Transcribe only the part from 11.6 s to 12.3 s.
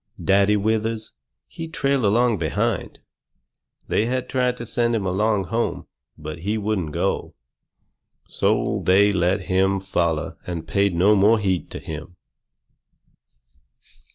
to him.